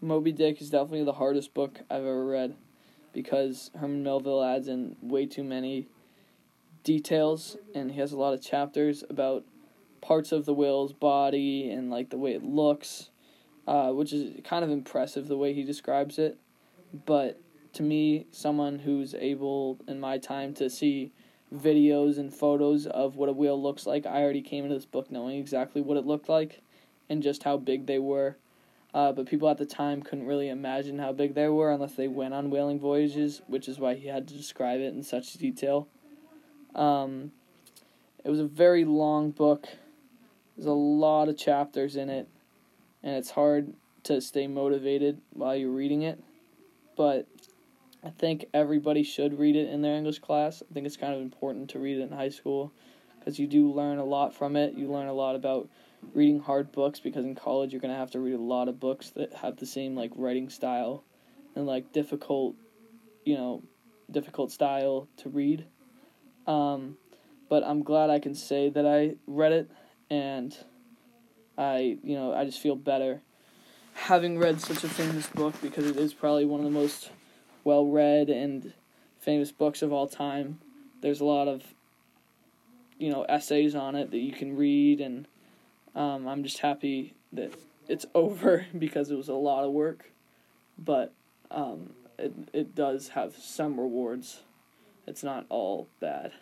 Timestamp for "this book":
24.76-25.10